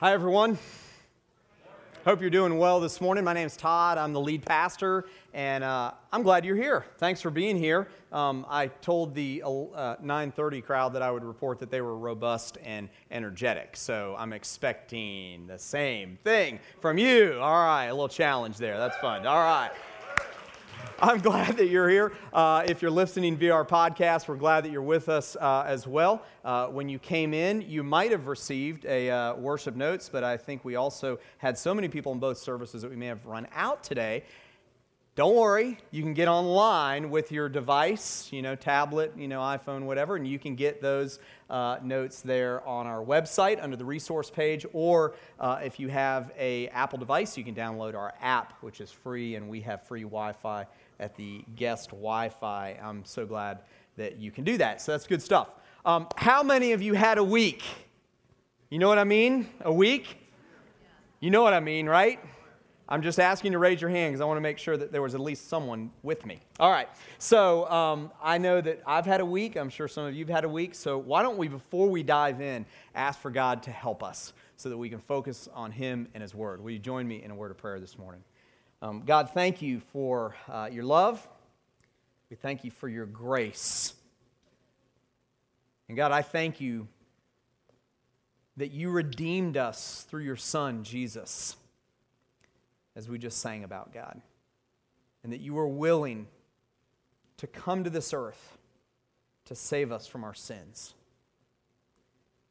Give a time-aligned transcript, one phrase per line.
[0.00, 0.56] Hi, everyone.
[2.06, 3.22] Hope you're doing well this morning.
[3.22, 3.98] My name is Todd.
[3.98, 6.86] I'm the lead pastor, and uh, I'm glad you're here.
[6.96, 7.86] Thanks for being here.
[8.10, 12.56] Um, I told the uh, 9:30 crowd that I would report that they were robust
[12.64, 17.38] and energetic, so I'm expecting the same thing from you.
[17.38, 18.78] All right, a little challenge there.
[18.78, 19.26] That's fun.
[19.26, 19.70] All right.
[21.02, 22.12] I'm glad that you're here.
[22.32, 25.86] Uh, if you're listening via our podcast, we're glad that you're with us uh, as
[25.86, 26.22] well.
[26.44, 30.36] Uh, when you came in, you might have received a uh, worship notes, but I
[30.36, 33.46] think we also had so many people in both services that we may have run
[33.54, 34.24] out today.
[35.20, 39.82] Don't worry, you can get online with your device, you know, tablet, you know, iPhone,
[39.82, 41.18] whatever, and you can get those
[41.50, 44.64] uh, notes there on our website under the resource page.
[44.72, 48.90] Or uh, if you have a Apple device, you can download our app, which is
[48.90, 50.64] free, and we have free Wi-Fi
[50.98, 52.78] at the guest Wi Fi.
[52.82, 53.58] I'm so glad
[53.98, 54.80] that you can do that.
[54.80, 55.50] So that's good stuff.
[55.84, 57.62] Um, how many of you had a week?
[58.70, 59.50] You know what I mean?
[59.60, 60.16] A week?
[61.20, 62.20] You know what I mean, right?
[62.90, 64.90] I'm just asking you to raise your hand because I want to make sure that
[64.90, 66.40] there was at least someone with me.
[66.58, 66.88] All right.
[67.18, 69.56] So um, I know that I've had a week.
[69.56, 70.74] I'm sure some of you have had a week.
[70.74, 74.68] So why don't we, before we dive in, ask for God to help us so
[74.68, 76.60] that we can focus on Him and His Word?
[76.60, 78.24] Will you join me in a word of prayer this morning?
[78.82, 81.26] Um, God, thank you for uh, your love.
[82.28, 83.94] We thank you for your grace.
[85.86, 86.88] And God, I thank you
[88.56, 91.56] that you redeemed us through your Son, Jesus,
[93.00, 94.20] as we just sang about, God.
[95.24, 96.26] And that you were willing
[97.38, 98.58] to come to this earth
[99.46, 100.92] to save us from our sins.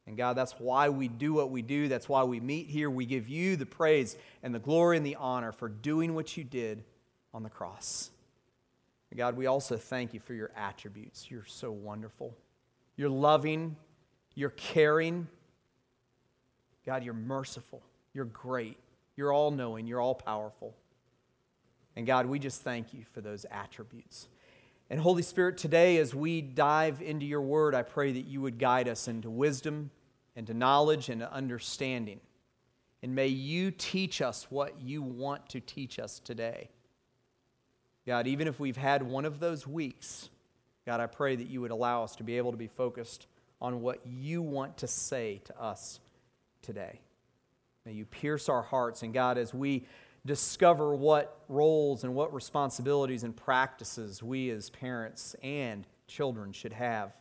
[0.07, 1.87] And God, that's why we do what we do.
[1.87, 2.89] That's why we meet here.
[2.89, 6.43] We give you the praise and the glory and the honor for doing what you
[6.43, 6.83] did
[7.31, 8.09] on the cross.
[9.11, 11.29] And God, we also thank you for your attributes.
[11.29, 12.33] You're so wonderful.
[12.97, 13.75] You're loving,
[14.33, 15.27] you're caring.
[16.85, 18.77] God, you're merciful, you're great,
[19.19, 20.73] you're all knowing, you're all powerful.
[21.97, 24.29] And God, we just thank you for those attributes.
[24.89, 28.57] And Holy Spirit, today as we dive into your word, I pray that you would
[28.57, 29.91] guide us into wisdom
[30.37, 32.21] and to knowledge and to understanding.
[33.03, 36.69] And may you teach us what you want to teach us today.
[38.07, 40.29] God, even if we've had one of those weeks,
[40.85, 43.27] God, I pray that you would allow us to be able to be focused
[43.61, 45.99] on what you want to say to us
[46.61, 47.01] today.
[47.89, 49.01] May you pierce our hearts.
[49.01, 49.87] And God, as we
[50.23, 57.13] discover what roles and what responsibilities and practices we as parents and children should have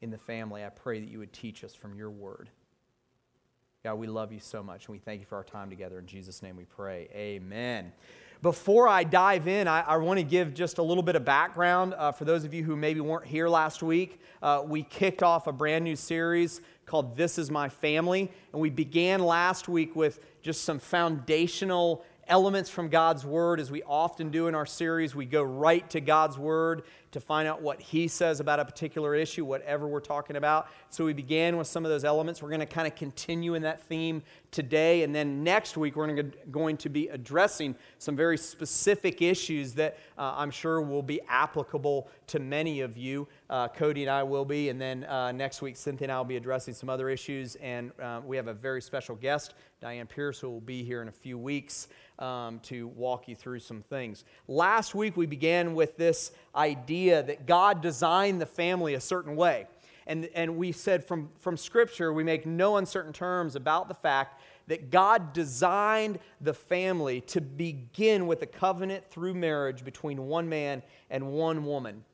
[0.00, 2.48] in the family, I pray that you would teach us from your word.
[3.84, 5.98] God, we love you so much, and we thank you for our time together.
[5.98, 7.10] In Jesus' name we pray.
[7.14, 7.92] Amen.
[8.40, 11.92] Before I dive in, I, I want to give just a little bit of background
[11.92, 14.22] uh, for those of you who maybe weren't here last week.
[14.40, 18.70] Uh, we kicked off a brand new series called This Is My Family, and we
[18.70, 24.48] began last week with just some foundational elements from God's Word, as we often do
[24.48, 25.14] in our series.
[25.14, 26.82] We go right to God's Word
[27.12, 30.68] to find out what He says about a particular issue, whatever we're talking about.
[30.90, 32.42] So we began with some of those elements.
[32.42, 35.02] We're going to kind of continue in that theme today.
[35.02, 40.34] And then next week, we're going to be addressing some very specific issues that uh,
[40.36, 43.28] I'm sure will be applicable to many of you.
[43.50, 44.68] Uh, Cody and I will be.
[44.68, 47.56] And then uh, next week, Cynthia and I will be addressing some other issues.
[47.56, 51.08] And uh, we have a very special guest, Diane Pierce, who will be here in
[51.08, 54.24] a few weeks um, to walk you through some things.
[54.48, 59.66] Last week, we began with this idea that God designed the family a certain way.
[60.06, 64.40] And, and we said from, from Scripture, we make no uncertain terms about the fact
[64.66, 70.82] that God designed the family to begin with a covenant through marriage between one man
[71.10, 72.04] and one woman,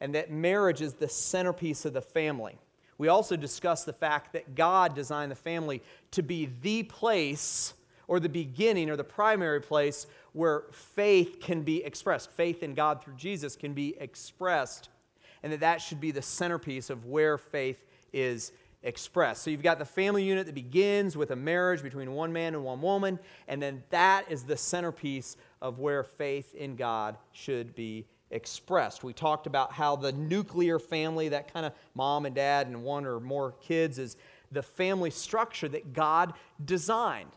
[0.00, 2.56] and that marriage is the centerpiece of the family.
[2.98, 7.74] We also discussed the fact that God designed the family to be the place
[8.08, 12.30] or the beginning or the primary place where faith can be expressed.
[12.30, 14.88] Faith in God through Jesus can be expressed,
[15.42, 18.52] and that that should be the centerpiece of where faith is
[18.82, 19.42] expressed.
[19.42, 22.64] So you've got the family unit that begins with a marriage between one man and
[22.64, 23.18] one woman,
[23.48, 29.04] and then that is the centerpiece of where faith in God should be expressed.
[29.04, 33.04] We talked about how the nuclear family, that kind of mom and dad and one
[33.04, 34.16] or more kids, is
[34.52, 36.32] the family structure that God
[36.64, 37.30] designed.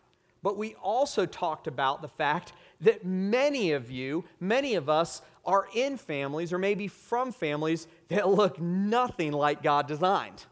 [0.44, 2.53] But we also talked about the fact
[2.83, 8.30] that many of you, many of us, are in families or maybe from families that
[8.30, 10.45] look nothing like God designed.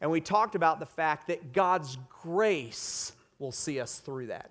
[0.00, 4.50] And we talked about the fact that God's grace will see us through that.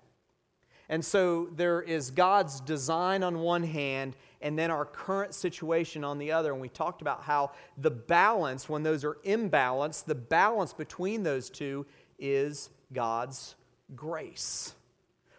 [0.88, 6.18] And so there is God's design on one hand and then our current situation on
[6.18, 6.52] the other.
[6.52, 11.50] And we talked about how the balance, when those are imbalanced, the balance between those
[11.50, 11.86] two
[12.18, 13.56] is God's
[13.96, 14.74] grace.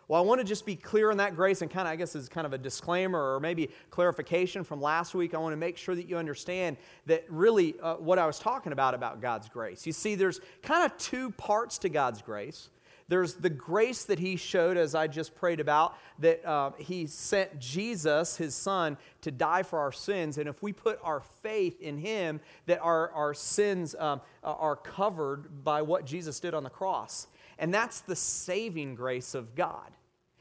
[0.07, 2.15] Well, I want to just be clear on that grace and kind of, I guess,
[2.15, 5.33] as kind of a disclaimer or maybe clarification from last week.
[5.33, 6.77] I want to make sure that you understand
[7.07, 9.86] that really uh, what I was talking about about God's grace.
[9.86, 12.69] You see, there's kind of two parts to God's grace.
[13.09, 17.60] There's the grace that He showed, as I just prayed about, that uh, He sent
[17.60, 20.38] Jesus, His Son, to die for our sins.
[20.38, 25.65] And if we put our faith in Him, that our, our sins um, are covered
[25.65, 27.27] by what Jesus did on the cross.
[27.60, 29.92] And that's the saving grace of God.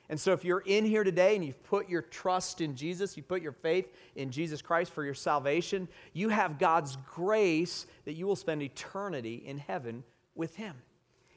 [0.08, 3.23] And so, if you're in here today and you've put your trust in Jesus, you
[3.23, 8.26] put your faith in Jesus Christ for your salvation, you have God's grace that you
[8.26, 10.05] will spend eternity in heaven
[10.35, 10.76] with Him.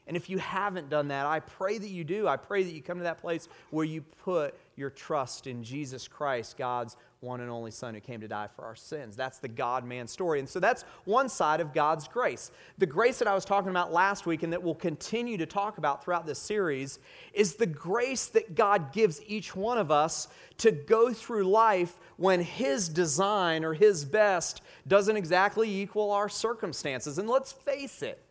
[0.09, 2.27] And if you haven't done that, I pray that you do.
[2.27, 6.07] I pray that you come to that place where you put your trust in Jesus
[6.07, 9.15] Christ, God's one and only Son who came to die for our sins.
[9.15, 10.39] That's the God man story.
[10.39, 12.51] And so that's one side of God's grace.
[12.77, 15.77] The grace that I was talking about last week and that we'll continue to talk
[15.77, 16.99] about throughout this series
[17.33, 20.29] is the grace that God gives each one of us
[20.59, 27.17] to go through life when His design or His best doesn't exactly equal our circumstances.
[27.17, 28.23] And let's face it,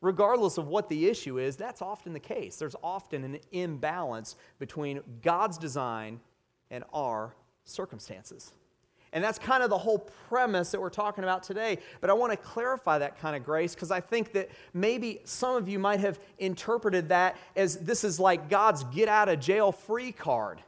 [0.00, 2.56] regardless of what the issue is, that's often the case.
[2.56, 6.20] There's often an imbalance between God's design
[6.70, 8.52] and our circumstances.
[9.12, 9.98] And that's kind of the whole
[10.28, 11.78] premise that we're talking about today.
[12.00, 15.56] But I want to clarify that kind of grace because I think that maybe some
[15.56, 19.72] of you might have interpreted that as this is like God's get out of jail
[19.72, 20.62] free card.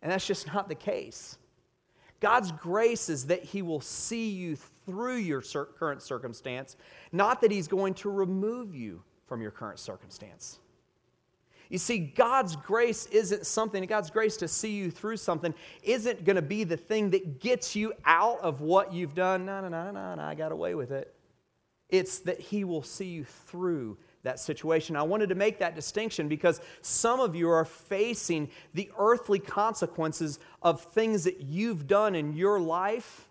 [0.00, 1.36] And that's just not the case.
[2.20, 4.56] God's grace is that He will see you
[4.86, 6.76] through your current circumstance,
[7.12, 10.58] not that He's going to remove you from your current circumstance.
[11.68, 16.36] You see, God's grace isn't something, God's grace to see you through something isn't going
[16.36, 19.46] to be the thing that gets you out of what you've done.
[19.46, 21.14] No, no, no, no, no, I got away with it.
[21.88, 24.96] It's that He will see you through that situation.
[24.96, 30.38] I wanted to make that distinction because some of you are facing the earthly consequences
[30.62, 33.28] of things that you've done in your life,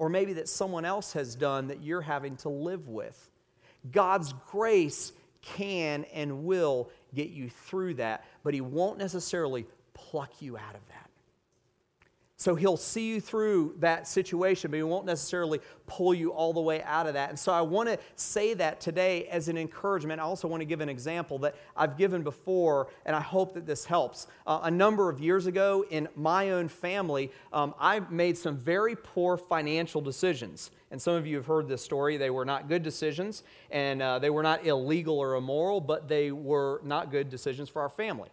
[0.00, 3.30] or maybe that someone else has done that you're having to live with.
[3.92, 5.12] God's grace
[5.42, 10.80] can and will get you through that, but He won't necessarily pluck you out of
[10.88, 11.09] that.
[12.40, 16.60] So he'll see you through that situation, but he won't necessarily pull you all the
[16.62, 17.28] way out of that.
[17.28, 20.22] And so I want to say that today as an encouragement.
[20.22, 23.66] I also want to give an example that I've given before, and I hope that
[23.66, 24.26] this helps.
[24.46, 28.96] Uh, a number of years ago in my own family, um, I made some very
[28.96, 30.70] poor financial decisions.
[30.90, 32.16] And some of you have heard this story.
[32.16, 36.32] They were not good decisions, and uh, they were not illegal or immoral, but they
[36.32, 38.30] were not good decisions for our family.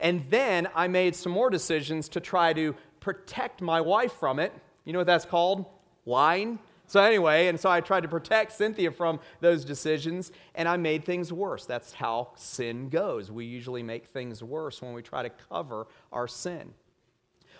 [0.00, 4.52] And then I made some more decisions to try to protect my wife from it.
[4.84, 5.66] You know what that's called?
[6.06, 6.58] Lying.
[6.86, 11.04] So, anyway, and so I tried to protect Cynthia from those decisions, and I made
[11.04, 11.64] things worse.
[11.66, 13.30] That's how sin goes.
[13.30, 16.74] We usually make things worse when we try to cover our sin.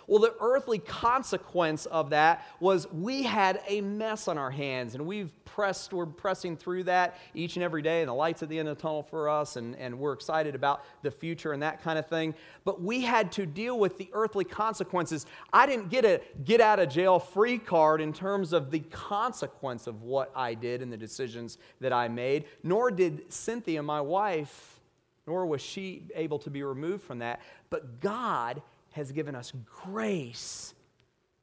[0.07, 5.05] Well, the earthly consequence of that was we had a mess on our hands, and
[5.05, 8.59] we've pressed, we're pressing through that each and every day, and the light's at the
[8.59, 11.81] end of the tunnel for us, and, and we're excited about the future and that
[11.81, 12.35] kind of thing.
[12.65, 15.25] But we had to deal with the earthly consequences.
[15.53, 19.87] I didn't get a get out of jail free card in terms of the consequence
[19.87, 24.79] of what I did and the decisions that I made, nor did Cynthia, my wife,
[25.27, 27.41] nor was she able to be removed from that.
[27.69, 28.61] But God
[28.95, 29.51] has given us
[29.83, 30.73] grace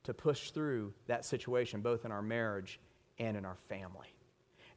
[0.04, 2.80] to push through that situation, both in our marriage
[3.18, 4.08] and in our family.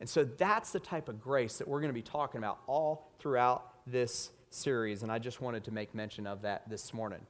[0.02, 3.14] And so that's the type of grace that we're going to be talking about all
[3.18, 5.04] throughout this series.
[5.04, 7.22] And I just wanted to make mention of that this morning.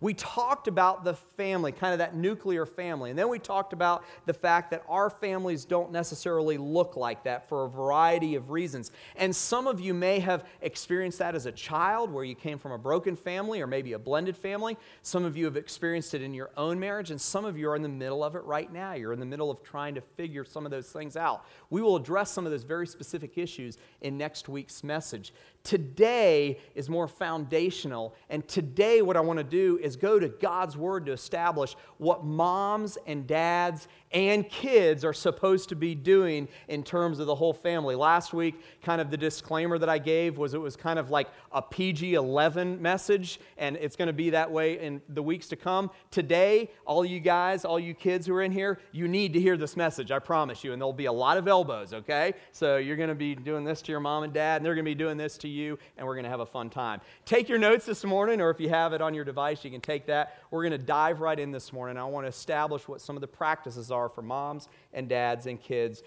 [0.00, 3.10] We talked about the family, kind of that nuclear family.
[3.10, 7.48] And then we talked about the fact that our families don't necessarily look like that
[7.48, 8.90] for a variety of reasons.
[9.16, 12.72] And some of you may have experienced that as a child, where you came from
[12.72, 14.76] a broken family or maybe a blended family.
[15.02, 17.76] Some of you have experienced it in your own marriage, and some of you are
[17.76, 18.92] in the middle of it right now.
[18.92, 21.46] You're in the middle of trying to figure some of those things out.
[21.70, 25.32] We will address some of those very specific issues in next week's message.
[25.66, 30.76] Today is more foundational, and today, what I want to do is go to God's
[30.76, 36.82] Word to establish what moms and dads and kids are supposed to be doing in
[36.82, 37.94] terms of the whole family.
[37.94, 41.28] Last week, kind of the disclaimer that I gave was it was kind of like
[41.52, 45.56] a PG 11 message, and it's going to be that way in the weeks to
[45.56, 45.90] come.
[46.10, 49.58] Today, all you guys, all you kids who are in here, you need to hear
[49.58, 52.32] this message, I promise you, and there'll be a lot of elbows, okay?
[52.52, 54.86] So you're going to be doing this to your mom and dad, and they're going
[54.86, 57.02] to be doing this to you, and we're going to have a fun time.
[57.26, 59.82] Take your notes this morning, or if you have it on your device, you can
[59.82, 60.38] take that.
[60.50, 61.98] We're going to dive right in this morning.
[61.98, 65.60] I want to establish what some of the practices are for moms and dads and
[65.60, 66.02] kids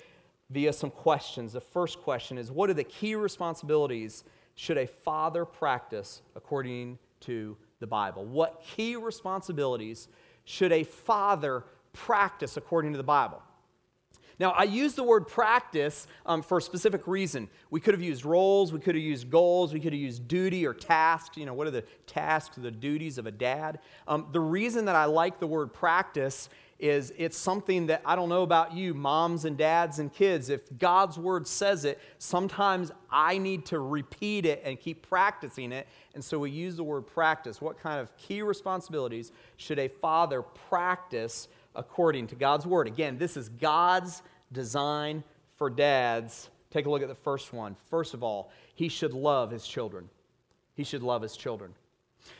[0.49, 1.53] via some questions.
[1.53, 4.23] The first question is What are the key responsibilities
[4.55, 8.25] should a father practice according to the Bible?
[8.25, 10.07] What key responsibilities
[10.45, 11.63] should a father
[11.93, 13.41] practice according to the Bible?
[14.39, 17.49] Now, I use the word practice um, for a specific reason.
[17.71, 20.65] We could have used roles, we could have used goals, we could have used duty
[20.65, 21.35] or task.
[21.35, 23.79] You know, what are the tasks, the duties of a dad?
[24.07, 26.47] Um, the reason that I like the word practice
[26.79, 30.50] is it's something that I don't know about you, moms and dads and kids.
[30.50, 35.88] If God's word says it, sometimes I need to repeat it and keep practicing it.
[36.13, 37.62] And so we use the word practice.
[37.62, 42.88] What kind of key responsibilities should a father practice according to God's word?
[42.88, 44.21] Again, this is God's
[44.51, 45.24] design
[45.57, 46.50] for dads.
[46.71, 47.75] Take a look at the first one.
[47.89, 50.09] First of all, he should love his children.
[50.75, 51.74] He should love his children.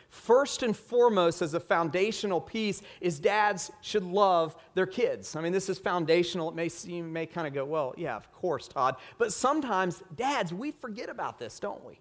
[0.10, 5.36] First and foremost, as a foundational piece, is dads should love their kids.
[5.36, 6.50] I mean, this is foundational.
[6.50, 8.96] It may seem, may kind of go, well, yeah, of course, Todd.
[9.20, 12.00] But sometimes, dads, we forget about this, don't we?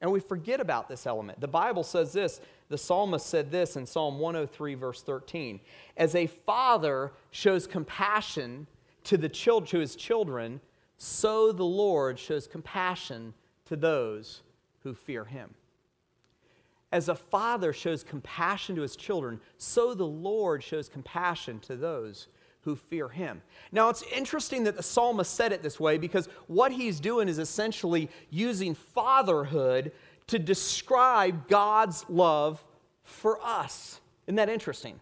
[0.00, 1.40] And we forget about this element.
[1.40, 5.60] The Bible says this the psalmist said this in Psalm 103, verse 13.
[5.98, 8.66] As a father shows compassion
[9.04, 10.60] to, the children, to his children,
[10.96, 13.34] so the Lord shows compassion
[13.66, 14.42] to those
[14.82, 15.54] who fear him.
[16.92, 22.28] As a father shows compassion to his children, so the Lord shows compassion to those
[22.62, 23.42] who fear him.
[23.72, 27.38] Now, it's interesting that the psalmist said it this way because what he's doing is
[27.38, 29.92] essentially using fatherhood
[30.28, 32.64] to describe God's love
[33.02, 34.00] for us.
[34.26, 34.98] Isn't that interesting?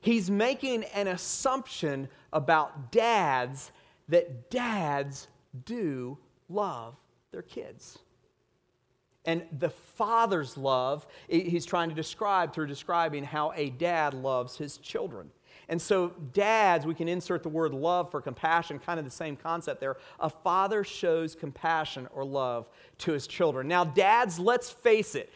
[0.00, 3.72] He's making an assumption about dads
[4.08, 5.28] that dads
[5.66, 6.16] do
[6.48, 6.96] love
[7.30, 7.98] their kids.
[9.24, 14.78] And the father's love, he's trying to describe through describing how a dad loves his
[14.78, 15.30] children.
[15.68, 19.36] And so, dads, we can insert the word love for compassion, kind of the same
[19.36, 19.98] concept there.
[20.18, 23.68] A father shows compassion or love to his children.
[23.68, 25.30] Now, dads, let's face it.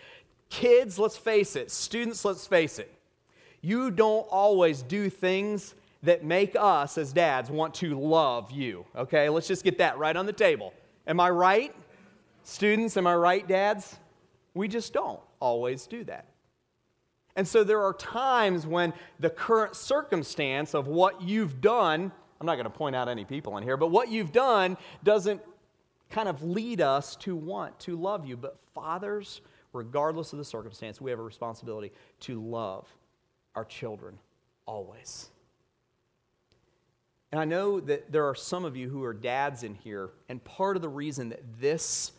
[0.48, 1.70] Kids, let's face it.
[1.70, 2.92] Students, let's face it.
[3.60, 8.84] You don't always do things that make us as dads want to love you.
[8.96, 10.74] Okay, let's just get that right on the table.
[11.06, 11.74] Am I right?
[12.44, 13.96] Students, am I right, dads?
[14.52, 16.26] We just don't always do that.
[17.36, 22.54] And so there are times when the current circumstance of what you've done, I'm not
[22.54, 25.40] going to point out any people in here, but what you've done doesn't
[26.10, 28.36] kind of lead us to want to love you.
[28.36, 29.40] But fathers,
[29.72, 32.86] regardless of the circumstance, we have a responsibility to love
[33.56, 34.18] our children
[34.66, 35.30] always.
[37.32, 40.44] And I know that there are some of you who are dads in here, and
[40.44, 42.12] part of the reason that this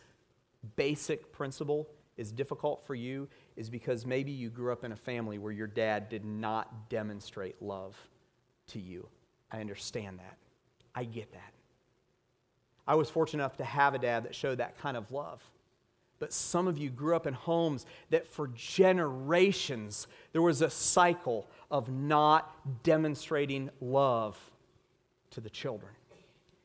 [0.76, 5.38] basic principle is difficult for you is because maybe you grew up in a family
[5.38, 7.96] where your dad did not demonstrate love
[8.68, 9.08] to you.
[9.50, 10.36] I understand that.
[10.94, 11.52] I get that.
[12.86, 15.42] I was fortunate enough to have a dad that showed that kind of love.
[16.18, 21.46] But some of you grew up in homes that for generations there was a cycle
[21.70, 24.38] of not demonstrating love
[25.30, 25.92] to the children.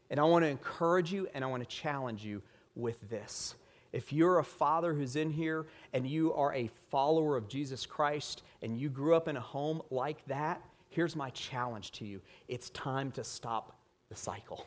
[0.09, 2.41] And I want to encourage you and I want to challenge you
[2.75, 3.55] with this.
[3.93, 8.43] If you're a father who's in here and you are a follower of Jesus Christ
[8.61, 12.69] and you grew up in a home like that, here's my challenge to you it's
[12.69, 13.77] time to stop
[14.09, 14.65] the cycle.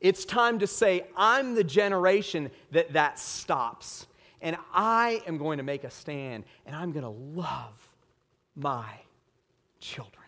[0.00, 4.06] It's time to say, I'm the generation that that stops.
[4.40, 7.88] And I am going to make a stand and I'm going to love
[8.56, 8.90] my
[9.78, 10.24] children.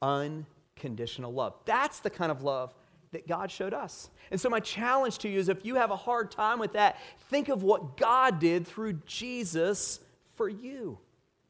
[0.00, 1.54] Unconditional love.
[1.64, 2.72] That's the kind of love
[3.12, 4.10] that God showed us.
[4.30, 6.98] And so, my challenge to you is if you have a hard time with that,
[7.30, 10.00] think of what God did through Jesus
[10.34, 10.98] for you.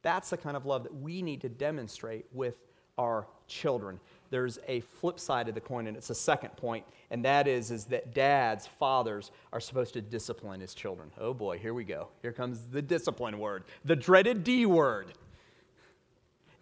[0.02, 2.56] That's the kind of love that we need to demonstrate with
[2.98, 4.00] our children.
[4.30, 7.70] There's a flip side of the coin, and it's a second point, and that is,
[7.70, 11.10] is that dads, fathers, are supposed to discipline his children.
[11.18, 12.08] Oh boy, here we go.
[12.22, 15.12] Here comes the discipline word, the dreaded D word.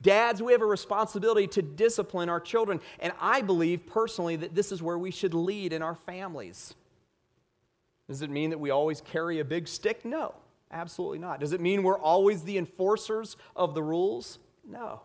[0.02, 2.80] Dads, we have a responsibility to discipline our children.
[3.00, 6.75] And I believe personally that this is where we should lead in our families.
[8.09, 10.04] Does it mean that we always carry a big stick?
[10.04, 10.35] No,
[10.73, 11.38] absolutely not.
[11.40, 14.38] Does it mean we're always the enforcers of the rules?
[14.69, 15.02] No.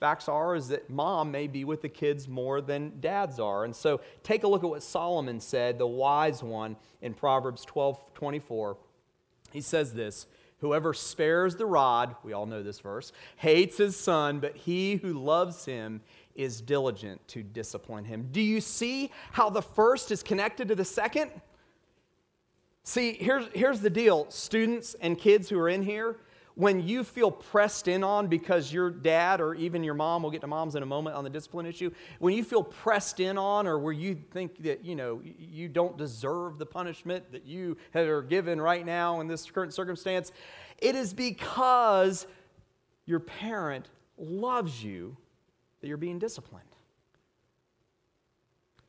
[0.00, 3.64] Facts are is that mom may be with the kids more than dads are.
[3.64, 8.14] And so take a look at what Solomon said, the wise one, in Proverbs 12
[8.14, 8.76] 24.
[9.52, 10.26] He says this
[10.66, 15.12] Whoever spares the rod, we all know this verse, hates his son, but he who
[15.12, 16.00] loves him
[16.34, 18.30] is diligent to discipline him.
[18.32, 21.30] Do you see how the first is connected to the second?
[22.82, 26.16] See, here's, here's the deal students and kids who are in here,
[26.56, 30.40] when you feel pressed in on because your dad or even your mom, we'll get
[30.40, 33.66] to moms in a moment on the discipline issue, when you feel pressed in on
[33.66, 38.22] or where you think that, you know, you don't deserve the punishment that you are
[38.22, 40.32] given right now in this current circumstance,
[40.78, 42.26] it is because
[43.04, 45.14] your parent loves you
[45.82, 46.64] that you're being disciplined.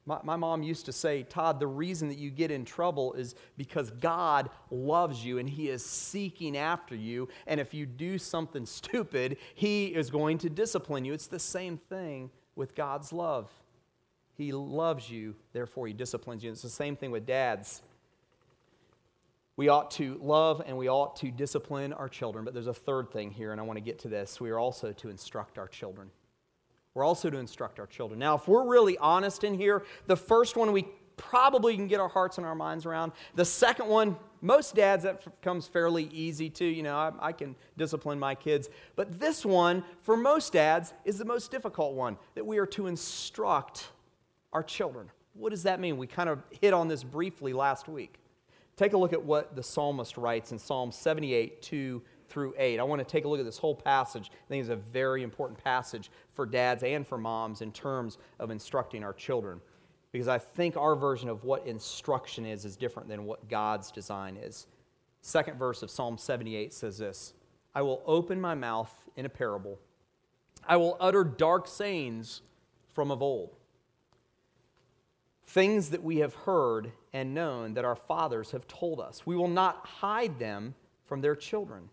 [0.07, 3.35] My, my mom used to say, Todd, the reason that you get in trouble is
[3.57, 7.27] because God loves you and He is seeking after you.
[7.45, 11.13] And if you do something stupid, He is going to discipline you.
[11.13, 13.51] It's the same thing with God's love.
[14.33, 16.51] He loves you, therefore, He disciplines you.
[16.51, 17.81] It's the same thing with dads.
[19.57, 23.11] We ought to love and we ought to discipline our children, but there's a third
[23.11, 24.39] thing here, and I want to get to this.
[24.39, 26.11] We are also to instruct our children.
[26.97, 28.19] We're also to instruct our children.
[28.19, 32.07] Now, if we're really honest in here, the first one we probably can get our
[32.07, 33.11] hearts and our minds around.
[33.35, 36.65] The second one, most dads, that comes fairly easy too.
[36.65, 38.69] You know, I, I, can discipline my kids.
[38.95, 42.87] But this one, for most dads, is the most difficult one that we are to
[42.87, 43.89] instruct
[44.51, 45.11] our children.
[45.33, 45.97] What does that mean?
[45.97, 48.17] We kind of hit on this briefly last week.
[48.75, 52.79] Take a look at what the psalmist writes in Psalm 78 2 through 8.
[52.79, 54.29] I want to take a look at this whole passage.
[54.31, 58.51] I think it's a very important passage for dads and for moms in terms of
[58.51, 59.61] instructing our children.
[60.11, 64.37] Because I think our version of what instruction is is different than what God's design
[64.37, 64.67] is.
[65.21, 67.33] Second verse of Psalm 78 says this
[67.75, 69.79] I will open my mouth in a parable,
[70.67, 72.41] I will utter dark sayings
[72.93, 73.55] from of old.
[75.45, 79.25] Things that we have heard and known that our fathers have told us.
[79.25, 81.89] We will not hide them from their children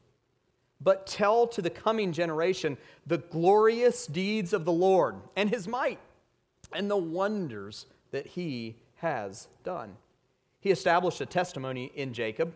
[0.81, 2.76] but tell to the coming generation
[3.07, 6.00] the glorious deeds of the Lord and his might
[6.73, 9.97] and the wonders that he has done.
[10.61, 12.54] He established a testimony in Jacob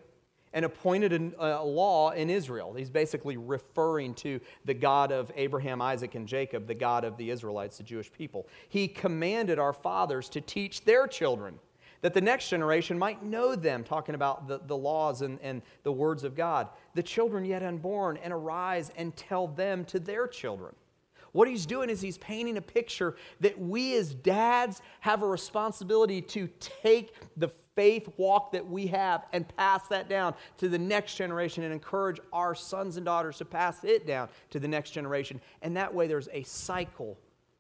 [0.53, 2.73] and appointed a, law in Israel.
[2.75, 7.31] He's basically referring to the God of Abraham, Isaac, and Jacob, the God of the
[7.31, 8.47] Israelites, the Jewish people.
[8.69, 11.59] He commanded our fathers to teach their children
[12.01, 15.93] that the next generation might know them, talking about the, the laws and, and the
[15.93, 16.69] words of God.
[16.95, 20.75] The children yet unborn, and arise and tell them to their children.
[21.33, 26.23] What he's doing is he's painting a picture that we as dads have a responsibility
[26.23, 26.49] to
[26.83, 31.63] take the faith walk that we have and pass that down to the next generation
[31.63, 35.41] and encourage our sons and daughters to pass it down to the next generation.
[35.63, 37.17] And that way there's a cycle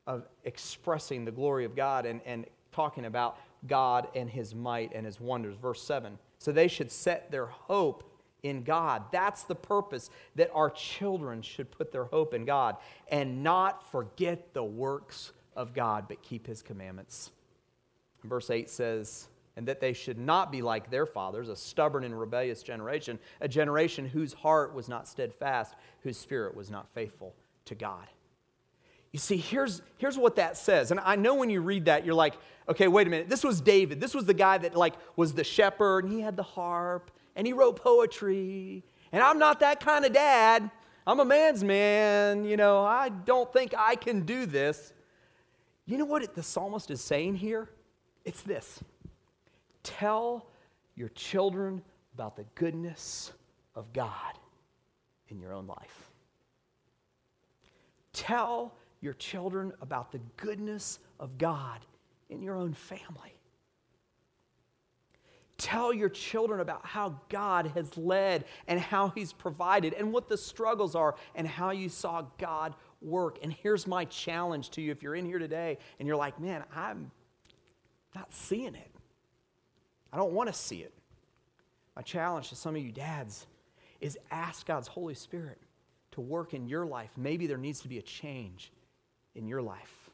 [0.08, 5.04] of expressing the glory of God and, and talking about God and his might and
[5.04, 5.56] his wonders.
[5.56, 6.18] Verse 7.
[6.38, 8.04] So they should set their hope
[8.42, 9.04] in God.
[9.10, 12.76] That's the purpose that our children should put their hope in God
[13.08, 17.32] and not forget the works of God, but keep his commandments.
[18.24, 22.18] Verse 8 says, and that they should not be like their fathers, a stubborn and
[22.18, 27.74] rebellious generation, a generation whose heart was not steadfast, whose spirit was not faithful to
[27.74, 28.06] God.
[29.12, 30.90] You see, here's, here's what that says.
[30.90, 32.34] And I know when you read that, you're like,
[32.68, 33.28] okay, wait a minute.
[33.28, 34.00] This was David.
[34.00, 37.46] This was the guy that like was the shepherd, and he had the harp, and
[37.46, 38.84] he wrote poetry.
[39.10, 40.70] And I'm not that kind of dad.
[41.06, 42.44] I'm a man's man.
[42.44, 44.92] You know, I don't think I can do this.
[45.86, 47.70] You know what the psalmist is saying here?
[48.24, 48.82] It's this
[49.82, 50.46] Tell
[50.96, 51.80] your children
[52.12, 53.32] about the goodness
[53.74, 54.34] of God
[55.28, 56.10] in your own life.
[58.12, 61.80] Tell your children about the goodness of God
[62.28, 63.34] in your own family.
[65.56, 70.36] Tell your children about how God has led and how He's provided and what the
[70.36, 73.38] struggles are and how you saw God work.
[73.42, 76.62] And here's my challenge to you if you're in here today and you're like, man,
[76.74, 77.10] I'm
[78.14, 78.90] not seeing it.
[80.12, 80.94] I don't want to see it.
[81.96, 83.46] My challenge to some of you dads
[84.00, 85.58] is ask God's Holy Spirit
[86.12, 87.10] to work in your life.
[87.16, 88.72] Maybe there needs to be a change
[89.38, 90.10] in your life.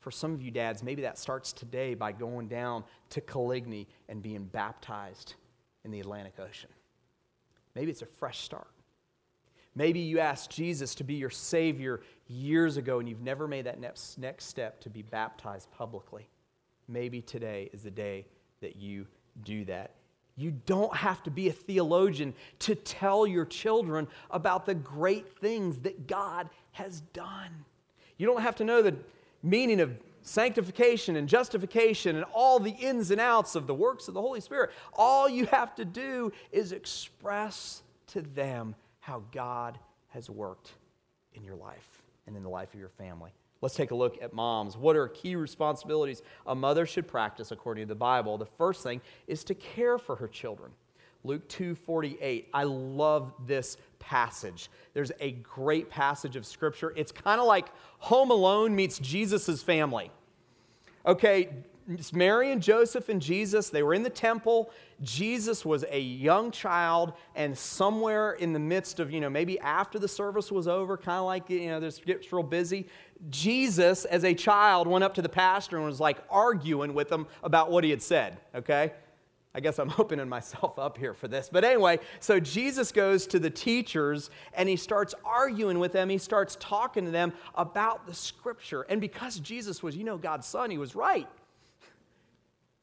[0.00, 4.22] For some of you dads, maybe that starts today by going down to Coligny and
[4.22, 5.34] being baptized
[5.84, 6.68] in the Atlantic Ocean.
[7.74, 8.66] Maybe it's a fresh start.
[9.74, 13.80] Maybe you asked Jesus to be your Savior years ago and you've never made that
[13.80, 16.28] next, next step to be baptized publicly.
[16.86, 18.26] Maybe today is the day
[18.60, 19.06] that you
[19.42, 19.92] do that.
[20.36, 25.80] You don't have to be a theologian to tell your children about the great things
[25.80, 27.64] that God has done.
[28.16, 28.96] You don't have to know the
[29.42, 34.14] meaning of sanctification and justification and all the ins and outs of the works of
[34.14, 34.70] the Holy Spirit.
[34.94, 40.70] All you have to do is express to them how God has worked
[41.34, 43.32] in your life and in the life of your family.
[43.60, 44.76] Let's take a look at moms.
[44.76, 48.38] What are key responsibilities a mother should practice according to the Bible?
[48.38, 50.72] The first thing is to care for her children.
[51.24, 52.46] Luke 2:48.
[52.52, 54.70] I love this passage.
[54.92, 56.92] There's a great passage of scripture.
[56.96, 60.10] It's kind of like Home Alone meets Jesus' family.
[61.06, 61.48] Okay,
[61.88, 63.68] it's Mary and Joseph and Jesus.
[63.68, 64.70] They were in the temple.
[65.02, 69.98] Jesus was a young child, and somewhere in the midst of, you know, maybe after
[69.98, 72.86] the service was over, kind of like, you know, this gets real busy.
[73.28, 77.26] Jesus, as a child, went up to the pastor and was like arguing with him
[77.42, 78.92] about what he had said, okay?
[79.54, 81.48] I guess I'm opening myself up here for this.
[81.50, 86.08] But anyway, so Jesus goes to the teachers and he starts arguing with them.
[86.08, 88.82] He starts talking to them about the scripture.
[88.82, 91.28] And because Jesus was, you know, God's son, he was right.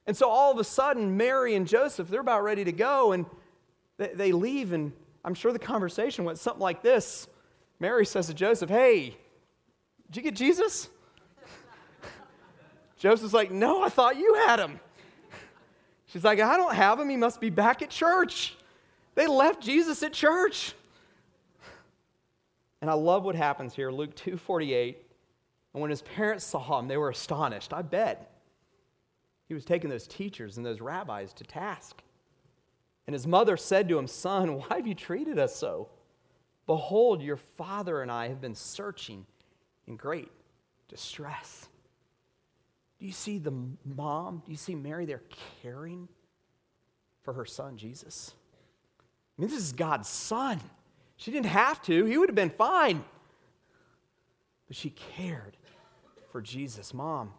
[0.08, 3.28] And so all of a sudden, Mary and Joseph, they're about ready to go and
[3.98, 4.74] they leave.
[4.74, 7.28] And I'm sure the conversation went something like this
[7.80, 9.16] Mary says to Joseph, Hey,
[10.08, 10.90] did you get Jesus?
[12.98, 14.80] Joseph's like, No, I thought you had him.
[16.12, 17.10] She's like, I don't have him.
[17.10, 18.56] He must be back at church.
[19.16, 20.74] They left Jesus at church.
[22.82, 24.96] And I love what happens here, Luke 2:48.
[25.74, 27.74] And when his parents saw him, they were astonished.
[27.74, 28.28] I bet.
[29.48, 32.02] He was taking those teachers and those rabbis to task.
[33.08, 35.90] And his mother said to him, Son, why have you treated us so?
[36.66, 39.26] Behold, your father and I have been searching
[39.88, 40.32] in great
[40.88, 41.68] distress.
[43.02, 43.52] Do you see the
[43.84, 44.44] mom?
[44.46, 45.24] Do you see Mary there
[45.64, 46.08] caring
[47.24, 48.36] for her son, Jesus?
[49.00, 50.62] I mean, this is God's son.
[51.18, 53.04] She didn't have to, he would have been fine.
[54.68, 55.58] But she cared
[56.32, 56.94] for Jesus.
[56.94, 57.34] Mom,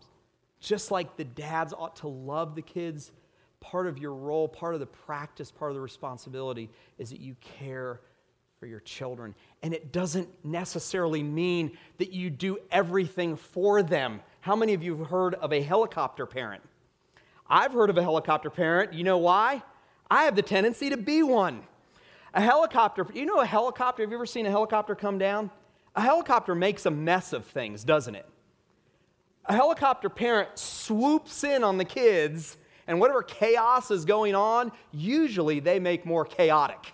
[0.58, 3.12] just like the dads ought to love the kids,
[3.60, 7.36] part of your role, part of the practice, part of the responsibility is that you
[7.40, 8.00] care
[8.58, 9.32] for your children.
[9.62, 14.22] And it doesn't necessarily mean that you do everything for them.
[14.42, 16.64] How many of you have heard of a helicopter parent?
[17.48, 18.92] I've heard of a helicopter parent.
[18.92, 19.62] You know why?
[20.10, 21.62] I have the tendency to be one.
[22.34, 25.48] A helicopter, you know a helicopter, have you ever seen a helicopter come down?
[25.94, 28.26] A helicopter makes a mess of things, doesn't it?
[29.44, 32.56] A helicopter parent swoops in on the kids,
[32.88, 36.92] and whatever chaos is going on, usually they make more chaotic.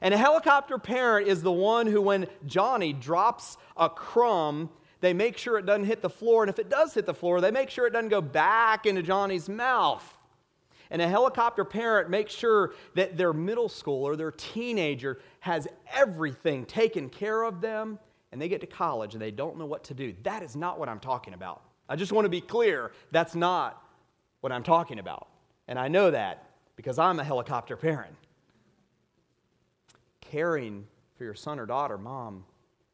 [0.00, 4.70] And a helicopter parent is the one who, when Johnny drops a crumb,
[5.00, 6.42] they make sure it doesn't hit the floor.
[6.42, 9.02] And if it does hit the floor, they make sure it doesn't go back into
[9.02, 10.18] Johnny's mouth.
[10.90, 17.08] And a helicopter parent makes sure that their middle schooler, their teenager, has everything taken
[17.08, 17.98] care of them,
[18.32, 20.14] and they get to college and they don't know what to do.
[20.24, 21.62] That is not what I'm talking about.
[21.88, 23.82] I just want to be clear that's not
[24.40, 25.28] what I'm talking about.
[25.68, 28.14] And I know that because I'm a helicopter parent
[30.20, 30.86] caring
[31.16, 32.44] for your son or daughter, mom,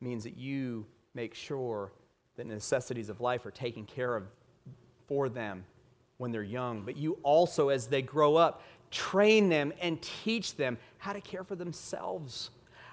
[0.01, 1.91] means that you make sure
[2.37, 4.25] that necessities of life are taken care of
[5.09, 5.65] for them
[6.19, 6.83] when they're young.
[6.83, 11.43] But you also, as they grow up, train them and teach them how to care
[11.43, 12.51] for themselves.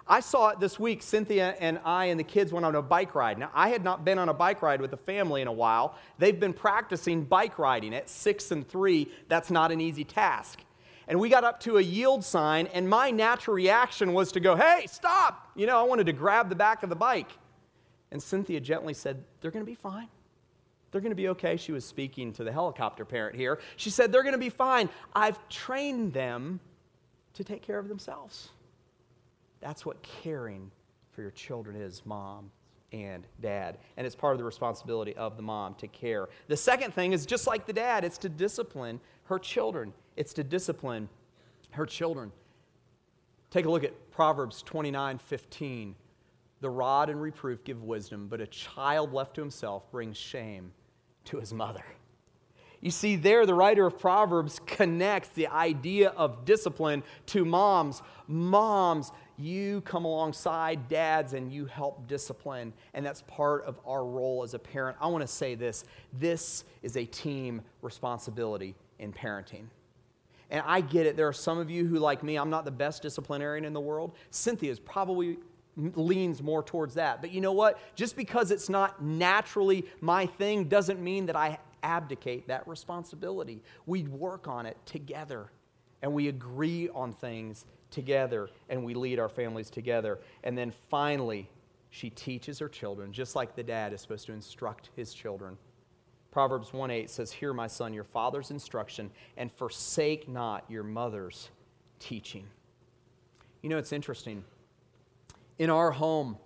[0.08, 1.04] I saw it this week.
[1.04, 3.38] Cynthia and I and the kids went on a bike ride.
[3.38, 5.96] Now, I had not been on a bike ride with the family in a while.
[6.18, 9.12] They've been practicing bike riding at six and three.
[9.28, 10.60] That's not an easy task
[11.08, 14.56] and we got up to a yield sign, and my natural reaction was to go,
[14.56, 15.52] Hey, stop!
[15.56, 17.30] You know, I wanted to grab the back of the bike.
[18.14, 20.08] And Cynthia gently said, They're going to be fine.
[20.92, 21.58] They're going to be okay.
[21.58, 23.60] She was speaking to the helicopter parent here.
[23.76, 24.88] She said, They're going to be fine.
[25.14, 26.62] I've trained them
[27.34, 28.50] to take care of themselves.
[29.60, 30.72] That's what caring
[31.12, 32.52] for your children is, mom
[32.94, 33.80] and dad.
[33.98, 36.30] And it's part of the responsibility of the mom to care.
[36.48, 40.44] The second thing is just like the dad, it's to discipline her children it's to
[40.44, 41.10] discipline
[41.72, 42.32] her children.
[43.50, 45.96] Take a look at Proverbs 29 15.
[46.64, 50.72] The rod and reproof give wisdom, but a child left to himself brings shame
[51.26, 51.84] to his mother.
[52.80, 58.02] You see, there, the writer of Proverbs connects the idea of discipline to moms.
[58.30, 64.42] Moms, you come alongside dads and you help discipline, and that's part of our role
[64.42, 64.96] as a parent.
[65.02, 69.66] I want to say this this is a team responsibility in parenting.
[70.50, 71.18] And I get it.
[71.18, 73.82] There are some of you who, like me, I'm not the best disciplinarian in the
[73.82, 74.14] world.
[74.30, 75.40] Cynthia is probably
[75.76, 77.22] leans more towards that.
[77.22, 77.80] But you know what?
[77.96, 83.62] Just because it's not naturally my thing doesn't mean that I abdicate that responsibility.
[83.86, 85.50] We work on it together
[86.02, 90.20] and we agree on things together and we lead our families together.
[90.44, 91.50] And then finally,
[91.90, 95.58] she teaches her children, just like the dad is supposed to instruct his children.
[96.32, 101.50] Proverbs 1 8 says, Hear, my son, your father's instruction, and forsake not your mother's
[102.00, 102.48] teaching.
[103.62, 104.44] You know, it's interesting.
[105.60, 106.38] In our home,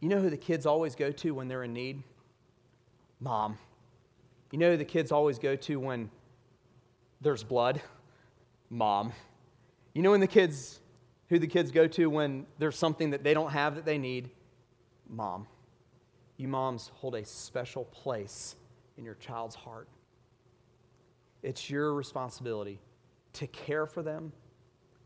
[0.00, 2.02] you know who the kids always go to when they're in need?
[3.20, 3.58] Mom.
[4.52, 6.10] You know who the kids always go to when
[7.20, 7.80] there's blood?
[8.70, 9.12] Mom.
[9.92, 10.80] You know when the kids,
[11.28, 14.30] who the kids go to when there's something that they don't have that they need?
[15.08, 15.46] Mom.
[16.36, 18.54] You moms hold a special place
[18.96, 19.88] in your child's heart.
[21.42, 22.80] It's your responsibility
[23.34, 24.32] to care for them,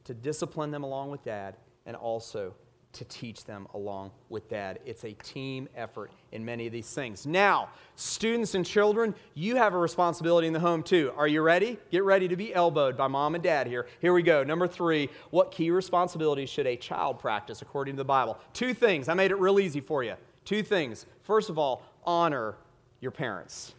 [0.04, 1.56] to discipline them along with dad,
[1.87, 2.55] and also
[2.92, 4.79] to teach them along with dad.
[4.85, 7.27] It's a team effort in many of these things.
[7.27, 11.12] Now, students and children, you have a responsibility in the home too.
[11.16, 11.79] Are you ready?
[11.90, 13.87] Get ready to be elbowed by mom and dad here.
[14.01, 14.45] Here we go.
[14.45, 18.38] Number three, what key responsibilities should a child practice according to the Bible?
[18.53, 19.09] Two things.
[19.09, 20.14] I made it real easy for you.
[20.45, 21.07] Two things.
[21.23, 22.57] First of all, honor
[23.01, 23.75] your parents.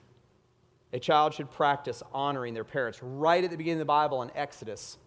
[0.92, 3.00] A child should practice honoring their parents.
[3.02, 4.98] Right at the beginning of the Bible in Exodus,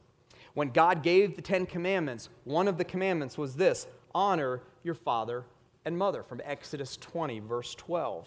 [0.57, 5.45] when God gave the Ten Commandments, one of the commandments was this honor your father
[5.85, 8.27] and mother, from Exodus 20, verse 12,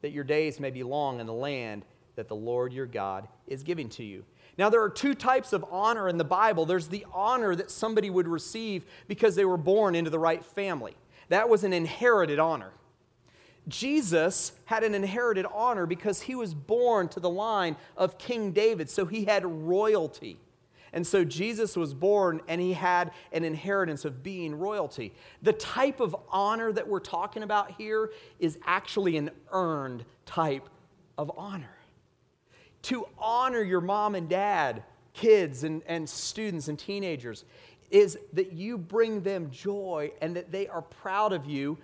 [0.00, 1.84] that your days may be long in the land
[2.16, 4.24] that the Lord your God is giving to you.
[4.56, 6.64] Now, there are two types of honor in the Bible.
[6.64, 10.96] There's the honor that somebody would receive because they were born into the right family,
[11.28, 12.72] that was an inherited honor.
[13.68, 18.88] Jesus had an inherited honor because he was born to the line of King David,
[18.88, 20.38] so he had royalty.
[20.92, 25.14] And so Jesus was born and he had an inheritance of being royalty.
[25.42, 30.68] The type of honor that we're talking about here is actually an earned type
[31.16, 31.76] of honor.
[32.82, 37.44] To honor your mom and dad, kids and, and students and teenagers,
[37.90, 41.78] is that you bring them joy and that they are proud of you,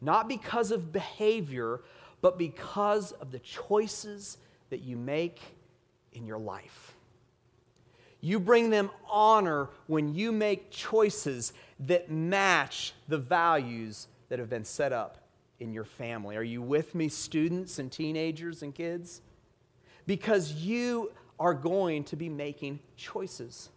[0.00, 1.80] not because of behavior,
[2.20, 4.38] but because of the choices
[4.70, 5.40] that you make
[6.12, 6.94] in your life.
[8.20, 14.64] You bring them honor when you make choices that match the values that have been
[14.64, 15.18] set up
[15.60, 16.36] in your family.
[16.36, 19.22] Are you with me, students and teenagers and kids?
[20.06, 23.70] Because you are going to be making choices.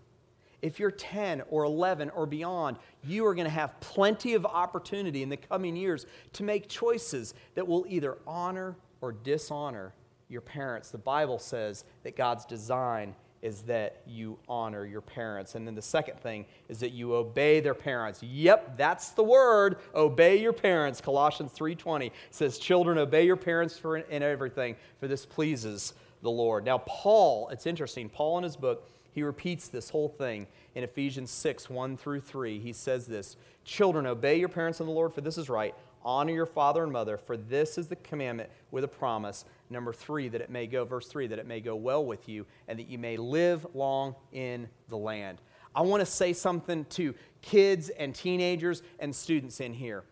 [0.62, 5.23] If you're 10 or 11 or beyond, you are going to have plenty of opportunity
[5.23, 9.93] in the coming years to make choices that will either honor or dishonor
[10.30, 10.91] your parents.
[10.91, 15.56] The Bible says that God's design is that you honor your parents.
[15.56, 18.21] And then the second thing is that you obey their parents.
[18.21, 19.77] Yep, that's the word.
[19.95, 21.01] Obey your parents.
[21.01, 26.65] Colossians 3:20 says, "Children, obey your parents for in everything, for this pleases the Lord."
[26.65, 28.10] Now, Paul, it's interesting.
[28.10, 32.60] Paul in his book, he repeats this whole thing in Ephesians 6, 1 through 3.
[32.60, 35.75] He says this Children, obey your parents in the Lord, for this is right.
[36.04, 39.45] Honor your father and mother, for this is the commandment with a promise.
[39.71, 42.45] Number three, that it may go, verse three, that it may go well with you
[42.67, 45.39] and that you may live long in the land.
[45.73, 50.03] I want to say something to kids and teenagers and students in here.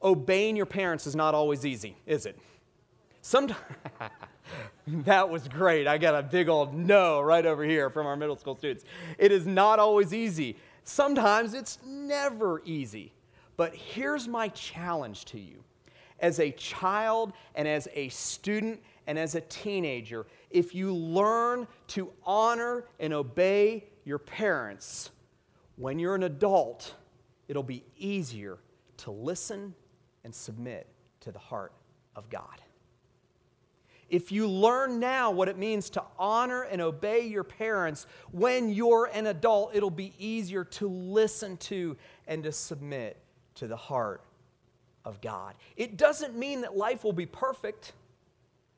[0.00, 2.38] Obeying your parents is not always easy, is it?
[3.20, 3.60] Sometimes,
[4.86, 5.88] that was great.
[5.88, 8.84] I got a big old no right over here from our middle school students.
[9.18, 10.56] It is not always easy.
[10.84, 13.12] Sometimes it's never easy.
[13.56, 15.64] But here's my challenge to you
[16.20, 22.12] as a child and as a student and as a teenager, if you learn to
[22.22, 25.10] honor and obey your parents,
[25.74, 26.94] when you're an adult,
[27.48, 28.58] it'll be easier
[28.98, 29.74] to listen
[30.22, 30.86] and submit
[31.22, 31.72] to the heart
[32.14, 32.62] of God.
[34.08, 39.10] If you learn now what it means to honor and obey your parents, when you're
[39.12, 41.96] an adult, it'll be easier to listen to
[42.28, 43.16] and to submit
[43.56, 44.22] to the heart
[45.04, 45.56] of God.
[45.76, 47.94] It doesn't mean that life will be perfect,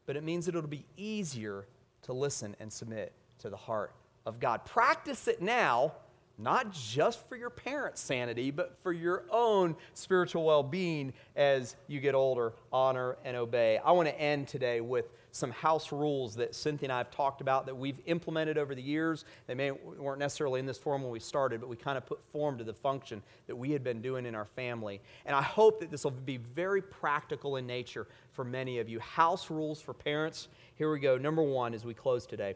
[0.07, 1.67] but it means that it'll be easier
[2.03, 3.93] to listen and submit to the heart
[4.27, 4.65] of God.
[4.65, 5.93] Practice it now,
[6.39, 12.01] not just for your parents' sanity, but for your own spiritual well being as you
[12.01, 12.53] get older.
[12.73, 13.79] Honor and obey.
[13.79, 17.41] I want to end today with some house rules that Cynthia and I have talked
[17.41, 19.25] about that we've implemented over the years.
[19.47, 22.21] They may, weren't necessarily in this form when we started, but we kind of put
[22.33, 25.01] form to the function that we had been doing in our family.
[25.25, 29.01] And I hope that this will be very practical in nature for many of you.
[29.01, 30.49] House rules for parents.
[30.75, 31.17] Here we go.
[31.17, 32.55] Number one as we close today.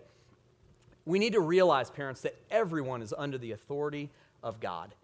[1.07, 4.11] We need to realize, parents, that everyone is under the authority
[4.43, 4.95] of God.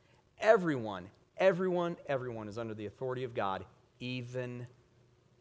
[0.40, 1.08] Everyone,
[1.38, 3.64] everyone, everyone is under the authority of God,
[3.98, 4.66] even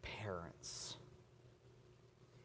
[0.02, 0.96] parents.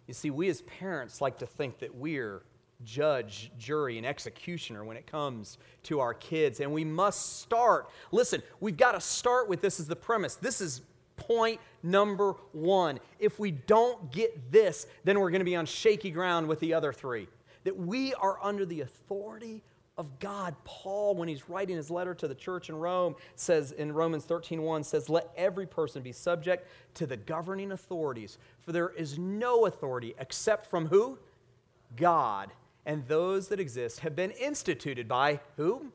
[0.06, 2.42] You see, we as parents like to think that we're
[2.84, 6.60] judge, jury, and executioner when it comes to our kids.
[6.60, 7.88] And we must start.
[8.12, 10.36] Listen, we've got to start with this as the premise.
[10.36, 10.82] This is
[11.16, 13.00] point number one.
[13.18, 16.74] If we don't get this, then we're going to be on shaky ground with the
[16.74, 17.28] other three.
[17.64, 19.62] That we are under the authority
[19.98, 20.54] of God.
[20.64, 24.84] Paul, when he's writing his letter to the church in Rome, says in Romans 13:1
[24.84, 30.14] says, "Let every person be subject to the governing authorities, for there is no authority
[30.18, 31.18] except from who?
[31.96, 32.52] God.
[32.88, 35.92] and those that exist have been instituted by whom?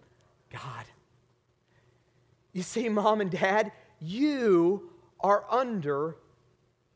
[0.50, 0.86] God.
[2.52, 6.18] You see, mom and dad, you are under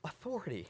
[0.04, 0.68] authority.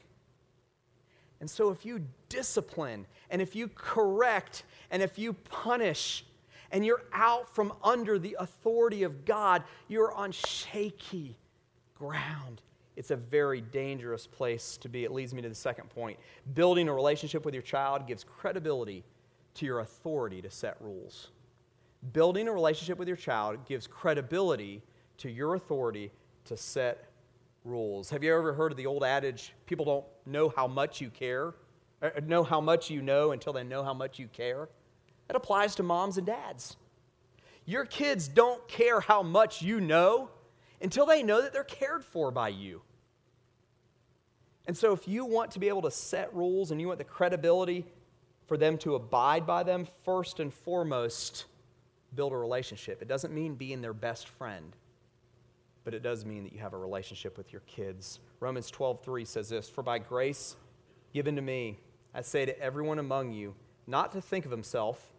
[1.40, 6.24] And so, if you discipline, and if you correct, and if you punish,
[6.70, 11.36] and you're out from under the authority of God, you're on shaky
[11.94, 12.62] ground.
[12.96, 15.04] It's a very dangerous place to be.
[15.04, 16.18] It leads me to the second point.
[16.54, 19.04] Building a relationship with your child gives credibility
[19.54, 21.28] to your authority to set rules.
[22.12, 24.82] Building a relationship with your child gives credibility
[25.18, 26.10] to your authority
[26.44, 27.10] to set
[27.64, 28.10] rules.
[28.10, 31.54] Have you ever heard of the old adage, people don't know how much you care,
[32.26, 34.68] know how much you know until they know how much you care?
[35.28, 36.76] That applies to moms and dads.
[37.64, 40.30] Your kids don't care how much you know
[40.80, 42.82] until they know that they're cared for by you.
[44.66, 47.04] And so, if you want to be able to set rules and you want the
[47.04, 47.86] credibility
[48.46, 51.46] for them to abide by them, first and foremost,
[52.14, 53.02] build a relationship.
[53.02, 54.74] It doesn't mean being their best friend,
[55.84, 58.20] but it does mean that you have a relationship with your kids.
[58.40, 60.56] Romans 12:3 says this, "For by grace
[61.12, 61.78] given to me,
[62.16, 63.54] I say to everyone among you,
[63.86, 65.12] not to think of himself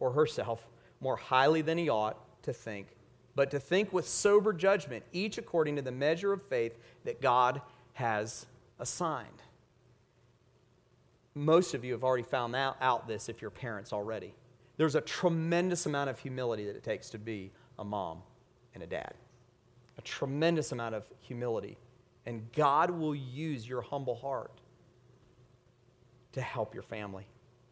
[0.00, 0.66] or herself
[0.98, 2.86] more highly than he ought to think,
[3.34, 7.60] but to think with sober judgment, each according to the measure of faith that God
[7.92, 8.46] has
[8.78, 9.42] assigned.
[11.34, 14.32] Most of you have already found out, out this if you're parents already.
[14.78, 18.22] There's a tremendous amount of humility that it takes to be a mom
[18.72, 19.12] and a dad.
[19.98, 21.76] A tremendous amount of humility.
[22.24, 24.62] And God will use your humble heart
[26.32, 27.26] to help your family.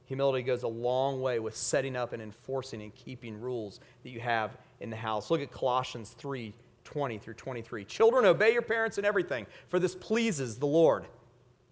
[0.07, 4.21] Humility goes a long way with setting up and enforcing and keeping rules that you
[4.21, 5.31] have in the house.
[5.31, 7.85] Look at Colossians 3 20 through 23.
[7.85, 11.05] Children, obey your parents in everything, for this pleases the Lord.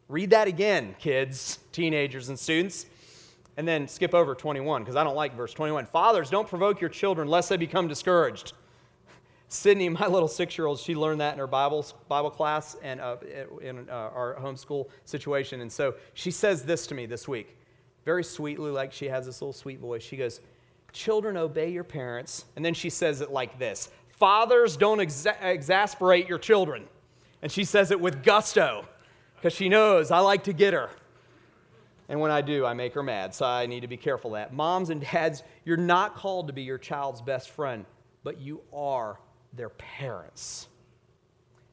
[0.09, 2.87] Read that again, kids, teenagers, and students.
[3.57, 5.87] And then skip over 21, because I don't like verse 21.
[5.87, 8.53] Fathers, don't provoke your children lest they become discouraged.
[9.55, 13.01] Sydney, my little six year old, she learned that in her Bible, Bible class and
[13.01, 13.17] uh,
[13.63, 15.61] in uh, our homeschool situation.
[15.61, 17.57] And so she says this to me this week,
[18.05, 20.03] very sweetly, like she has this little sweet voice.
[20.03, 20.41] She goes,
[20.93, 22.45] Children, obey your parents.
[22.55, 26.85] And then she says it like this Fathers, don't exa- exasperate your children.
[27.43, 28.87] And she says it with gusto
[29.37, 30.91] because she knows I like to get her.
[32.09, 33.35] And when I do, I make her mad.
[33.35, 34.53] So I need to be careful of that.
[34.53, 37.87] Moms and dads, you're not called to be your child's best friend,
[38.23, 39.19] but you are
[39.57, 40.69] their parents.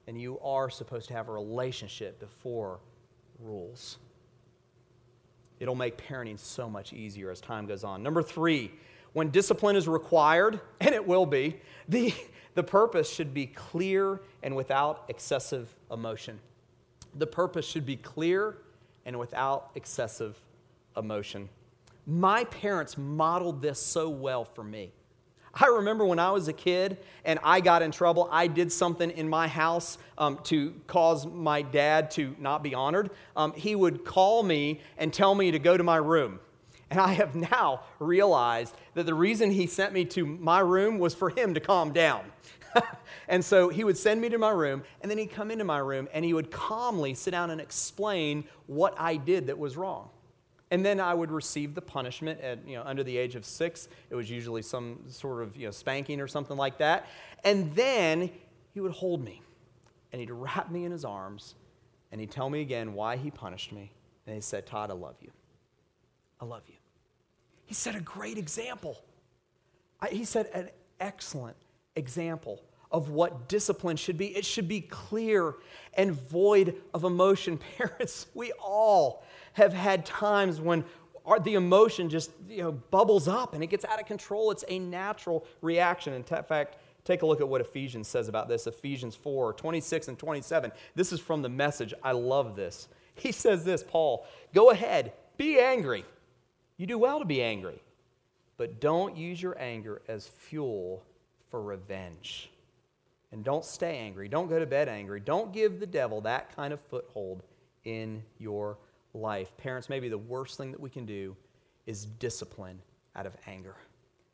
[0.07, 2.79] And you are supposed to have a relationship before
[3.39, 3.97] rules.
[5.59, 8.01] It'll make parenting so much easier as time goes on.
[8.01, 8.71] Number three,
[9.13, 12.13] when discipline is required, and it will be, the,
[12.55, 16.39] the purpose should be clear and without excessive emotion.
[17.15, 18.57] The purpose should be clear
[19.05, 20.37] and without excessive
[20.97, 21.49] emotion.
[22.07, 24.91] My parents modeled this so well for me.
[25.53, 29.11] I remember when I was a kid and I got in trouble, I did something
[29.11, 33.11] in my house um, to cause my dad to not be honored.
[33.35, 36.39] Um, he would call me and tell me to go to my room.
[36.89, 41.13] And I have now realized that the reason he sent me to my room was
[41.13, 42.23] for him to calm down.
[43.27, 45.79] and so he would send me to my room, and then he'd come into my
[45.79, 50.09] room and he would calmly sit down and explain what I did that was wrong.
[50.71, 53.89] And then I would receive the punishment at, you know, under the age of six.
[54.09, 57.07] It was usually some sort of you know, spanking or something like that.
[57.43, 58.31] And then
[58.73, 59.41] he would hold me
[60.11, 61.55] and he'd wrap me in his arms
[62.11, 63.91] and he'd tell me again why he punished me.
[64.25, 65.31] And he said, Todd, I love you.
[66.39, 66.75] I love you.
[67.65, 69.03] He set a great example.
[70.09, 71.57] He set an excellent
[71.95, 74.35] example of what discipline should be.
[74.35, 75.55] It should be clear
[75.93, 77.59] and void of emotion.
[77.77, 80.83] Parents, we all have had times when
[81.25, 84.51] our, the emotion just you know, bubbles up and it gets out of control.
[84.51, 86.13] It's a natural reaction.
[86.13, 90.17] In fact, take a look at what Ephesians says about this Ephesians 4 26 and
[90.17, 90.71] 27.
[90.95, 91.93] This is from the message.
[92.03, 92.87] I love this.
[93.15, 96.05] He says this, Paul, go ahead, be angry
[96.81, 97.79] you do well to be angry,
[98.57, 101.03] but don't use your anger as fuel
[101.51, 102.49] for revenge.
[103.31, 104.27] And don't stay angry.
[104.27, 105.19] Don't go to bed angry.
[105.19, 107.43] Don't give the devil that kind of foothold
[107.83, 108.79] in your
[109.13, 109.55] life.
[109.57, 111.35] Parents, maybe the worst thing that we can do
[111.85, 112.81] is discipline
[113.15, 113.75] out of anger.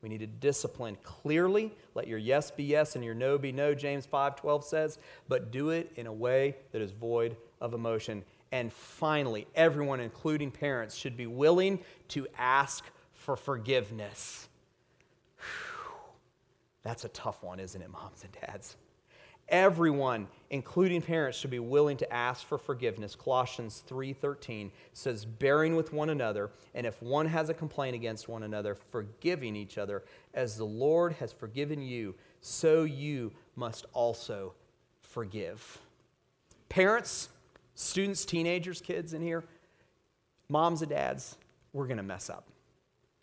[0.02, 1.72] We need to discipline clearly.
[1.94, 4.98] Let your yes be yes and your no be no, James 5:12 says,
[5.28, 8.24] but do it in a way that is void of emotion.
[8.52, 14.48] And finally, everyone, including parents, should be willing to ask for forgiveness.
[15.36, 15.92] Whew.
[16.82, 18.76] That's a tough one, isn't it, moms and dads?
[19.48, 23.16] Everyone, including parents, should be willing to ask for forgiveness.
[23.16, 28.42] Colossians 3:13 says, "Bearing with one another, and if one has a complaint against one
[28.42, 34.54] another, forgiving each other, as the Lord has forgiven you, so you must also
[35.00, 35.80] forgive."
[36.68, 37.30] Parents,
[37.74, 39.44] students, teenagers, kids in here,
[40.50, 41.38] moms and dads,
[41.72, 42.50] we're going to mess up.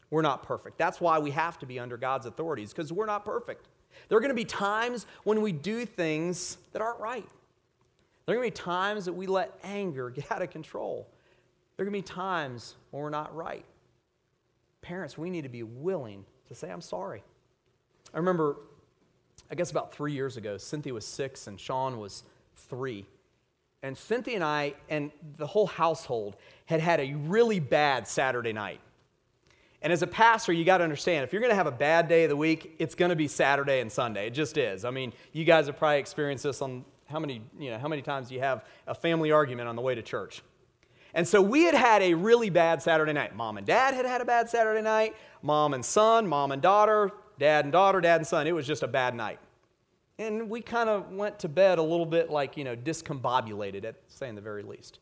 [0.10, 0.80] We're not perfect.
[0.80, 3.68] That's why we have to be under God's authorities, because we're not perfect.
[4.08, 7.28] There are going to be times when we do things that aren't right.
[8.26, 11.08] There are going to be times that we let anger get out of control.
[11.76, 13.66] There are going to be times when we're not right.
[14.82, 17.24] Parents, we need to be willing to say, I'm sorry.
[18.14, 18.58] I remember,
[19.52, 22.24] I guess about three years ago, Cynthia was six and Sean was
[22.56, 23.06] three.
[23.84, 28.80] And Cynthia and I and the whole household had had a really bad Saturday night.
[29.82, 32.08] And as a pastor, you got to understand if you're going to have a bad
[32.08, 34.28] day of the week, it's going to be Saturday and Sunday.
[34.28, 34.84] It just is.
[34.84, 38.02] I mean, you guys have probably experienced this on how many, you know, how many
[38.02, 40.42] times you have a family argument on the way to church?
[41.14, 43.36] And so we had had a really bad Saturday night.
[43.36, 45.16] Mom and dad had had a bad Saturday night.
[45.42, 48.48] Mom and son, mom and daughter, dad and daughter, dad and son.
[48.48, 49.40] It was just a bad night.
[50.18, 53.96] And we kind of went to bed a little bit like, you know, discombobulated, at
[54.08, 55.00] saying the very least.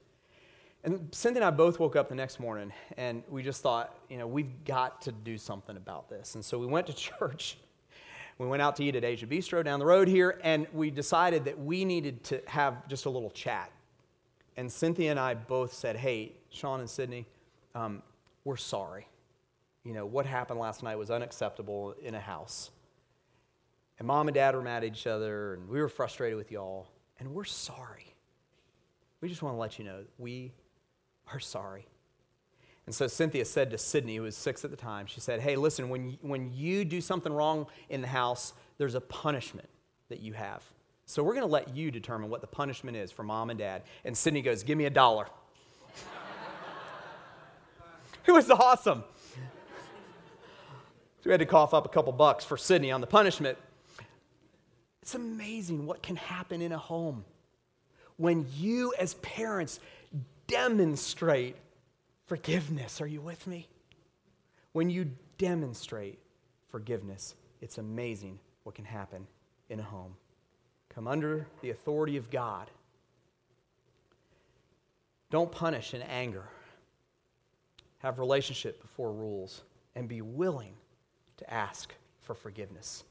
[0.84, 4.18] And Cynthia and I both woke up the next morning and we just thought, you
[4.18, 6.36] know, we've got to do something about this.
[6.36, 7.58] And so we went to church.
[8.38, 11.46] We went out to eat at Asia Bistro down the road here, and we decided
[11.46, 13.72] that we needed to have just a little chat.
[14.58, 17.28] And Cynthia and I both said, hey, Sean and Sydney,
[17.76, 18.02] um,
[18.44, 19.08] we're sorry.
[19.84, 22.72] You know, what happened last night was unacceptable in a house.
[24.00, 26.88] And mom and dad were mad at each other, and we were frustrated with y'all,
[27.20, 28.16] and we're sorry.
[29.22, 30.52] We just want to let you know we
[31.32, 31.86] are sorry.
[32.86, 35.56] And so Cynthia said to Sydney, who was six at the time, she said, Hey,
[35.56, 39.70] listen, when you, when you do something wrong in the house, there's a punishment
[40.10, 40.64] that you have.
[41.06, 43.84] So we're going to let you determine what the punishment is for mom and dad.
[44.04, 45.28] And Sydney goes, Give me a dollar.
[48.26, 49.04] it was awesome.
[51.24, 53.58] So we had to cough up a couple bucks for Sydney on the punishment.
[55.02, 57.24] It's amazing what can happen in a home
[58.18, 59.80] when you, as parents,
[60.48, 61.56] demonstrate
[62.26, 63.02] forgiveness.
[63.02, 63.68] Are you with me?
[64.72, 66.20] When you demonstrate
[66.70, 69.28] forgiveness, it's amazing what can happen
[69.70, 70.16] in a home.
[70.90, 72.70] Come under the authority of God.
[75.30, 76.46] Don't punish in anger.
[78.00, 79.64] Have relationship before rules
[79.96, 80.74] and be willing
[81.38, 83.04] to ask for forgiveness.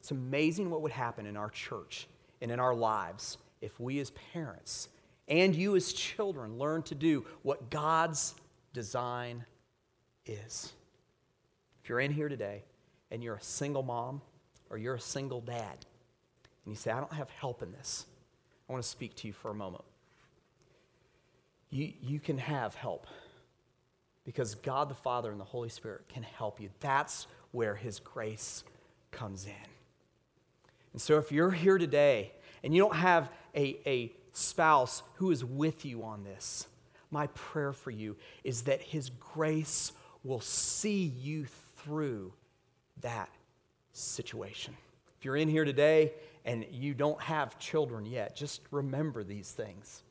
[0.00, 2.06] It's amazing what would happen in our church
[2.40, 4.88] and in our lives if we as parents
[5.30, 8.34] and you as children learn to do what God's
[8.72, 9.44] design
[10.26, 10.72] is.
[11.82, 12.64] If you're in here today
[13.10, 14.20] and you're a single mom
[14.68, 15.86] or you're a single dad,
[16.64, 18.06] and you say, I don't have help in this,
[18.68, 19.84] I want to speak to you for a moment.
[21.70, 23.06] You, you can have help
[24.24, 26.68] because God the Father and the Holy Spirit can help you.
[26.80, 28.64] That's where His grace
[29.10, 29.52] comes in.
[30.92, 35.44] And so if you're here today and you don't have a, a spouse who is
[35.44, 36.66] with you on this,
[37.10, 41.46] my prayer for you is that His grace will see you
[41.78, 42.32] through
[43.00, 43.30] that
[43.92, 44.76] situation.
[45.18, 46.12] If you're in here today
[46.44, 50.02] and you don't have children yet, just remember these things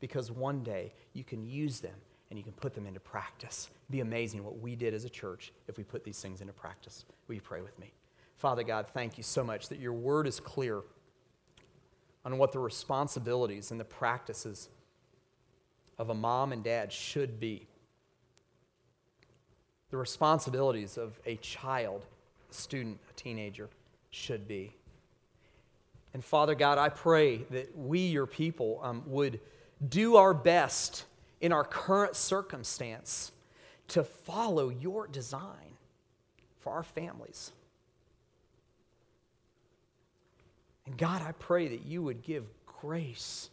[0.00, 1.94] because one day you can use them
[2.30, 3.68] and you can put them into practice.
[3.84, 6.52] It'd be amazing what we did as a church if we put these things into
[6.52, 7.04] practice.
[7.28, 7.92] Will you pray with me?
[8.36, 10.82] Father God, thank you so much that your word is clear
[12.24, 14.68] on what the responsibilities and the practices
[15.98, 17.66] of a mom and dad should be.
[19.90, 22.06] The responsibilities of a child,
[22.50, 23.68] a student, a teenager
[24.10, 24.74] should be.
[26.14, 29.40] And Father God, I pray that we, your people, um, would
[29.88, 31.04] do our best
[31.40, 33.32] in our current circumstance
[33.88, 35.76] to follow your design
[36.60, 37.52] for our families.
[40.86, 43.50] And God, I pray that you would give grace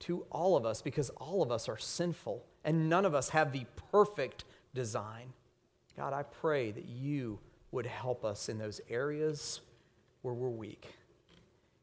[0.00, 3.52] to all of us because all of us are sinful and none of us have
[3.52, 4.44] the perfect
[4.74, 5.32] design.
[5.96, 7.38] God, I pray that you
[7.70, 9.60] would help us in those areas
[10.22, 10.86] where we're weak.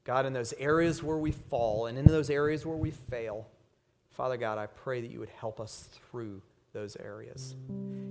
[0.03, 3.47] God, in those areas where we fall and in those areas where we fail,
[4.11, 6.41] Father God, I pray that you would help us through
[6.73, 7.55] those areas.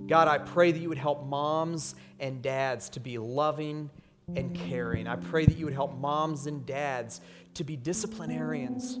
[0.07, 3.89] God, I pray that you would help moms and dads to be loving
[4.35, 5.07] and caring.
[5.07, 7.21] I pray that you would help moms and dads
[7.55, 8.99] to be disciplinarians,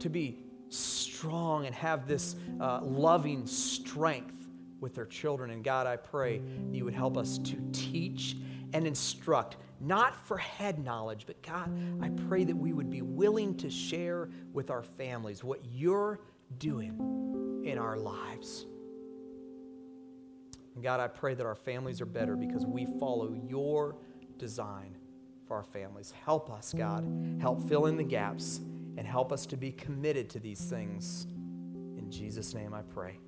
[0.00, 0.38] to be
[0.68, 4.48] strong and have this uh, loving strength
[4.80, 5.50] with their children.
[5.50, 8.36] And God, I pray that you would help us to teach
[8.72, 11.70] and instruct not for head knowledge, but God,
[12.02, 16.20] I pray that we would be willing to share with our families what you're
[16.58, 18.66] doing in our lives.
[20.74, 23.96] And God, I pray that our families are better because we follow your
[24.38, 24.96] design
[25.46, 26.12] for our families.
[26.24, 27.04] Help us, God.
[27.40, 28.60] Help fill in the gaps
[28.96, 31.26] and help us to be committed to these things.
[31.96, 33.18] In Jesus' name I pray.